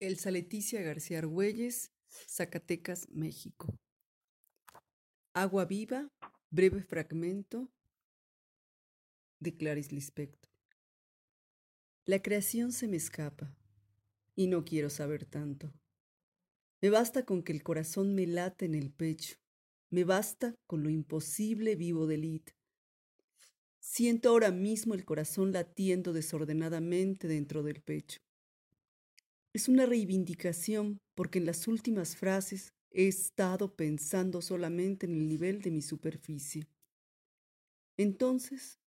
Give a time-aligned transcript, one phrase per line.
[0.00, 3.78] Elsa Leticia García Argüelles, Zacatecas, México.
[5.34, 6.08] Agua viva,
[6.48, 7.70] breve fragmento
[9.40, 10.50] de Clarice Lispector.
[12.06, 13.54] La creación se me escapa
[14.34, 15.70] y no quiero saber tanto.
[16.80, 19.36] Me basta con que el corazón me late en el pecho.
[19.90, 22.42] Me basta con lo imposible vivo de Lid.
[23.80, 28.18] Siento ahora mismo el corazón latiendo desordenadamente dentro del pecho.
[29.52, 35.60] Es una reivindicación porque en las últimas frases he estado pensando solamente en el nivel
[35.60, 36.68] de mi superficie.
[37.96, 38.78] Entonces,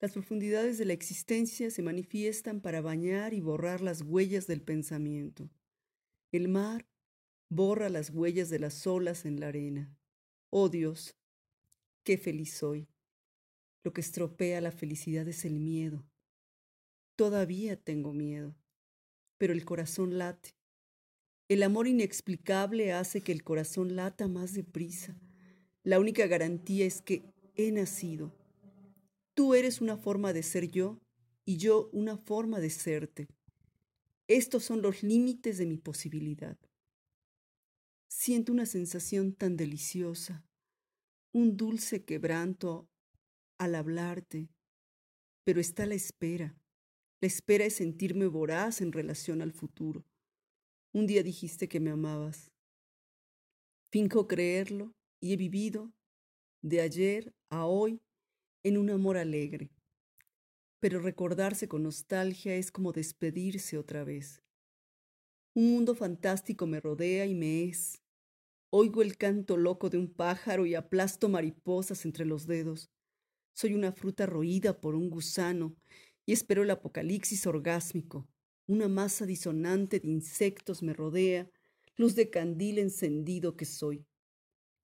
[0.00, 5.50] las profundidades de la existencia se manifiestan para bañar y borrar las huellas del pensamiento.
[6.32, 6.88] El mar
[7.50, 9.94] borra las huellas de las olas en la arena.
[10.48, 11.14] Oh Dios,
[12.04, 12.88] qué feliz soy.
[13.82, 16.06] Lo que estropea la felicidad es el miedo.
[17.16, 18.56] Todavía tengo miedo
[19.38, 20.50] pero el corazón late.
[21.48, 25.16] El amor inexplicable hace que el corazón lata más deprisa.
[25.82, 28.32] La única garantía es que he nacido.
[29.34, 31.00] Tú eres una forma de ser yo
[31.44, 33.28] y yo una forma de serte.
[34.26, 36.56] Estos son los límites de mi posibilidad.
[38.08, 40.46] Siento una sensación tan deliciosa,
[41.32, 42.88] un dulce quebranto
[43.58, 44.48] al hablarte,
[45.44, 46.56] pero está la espera.
[47.20, 50.04] La espera es sentirme voraz en relación al futuro.
[50.92, 52.52] Un día dijiste que me amabas.
[53.90, 55.92] Finco creerlo y he vivido
[56.62, 58.00] de ayer a hoy
[58.62, 59.70] en un amor alegre.
[60.80, 64.42] Pero recordarse con nostalgia es como despedirse otra vez.
[65.54, 68.02] Un mundo fantástico me rodea y me es.
[68.70, 72.90] Oigo el canto loco de un pájaro y aplasto mariposas entre los dedos.
[73.52, 75.76] Soy una fruta roída por un gusano
[76.26, 78.28] y espero el apocalipsis orgásmico.
[78.66, 81.50] Una masa disonante de insectos me rodea,
[81.96, 84.06] luz de candil encendido que soy.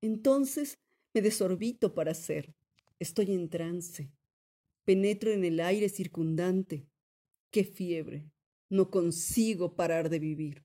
[0.00, 0.78] Entonces
[1.14, 2.54] me desorbito para ser.
[2.98, 4.12] Estoy en trance.
[4.84, 6.86] Penetro en el aire circundante.
[7.50, 8.30] ¡Qué fiebre!
[8.68, 10.64] No consigo parar de vivir.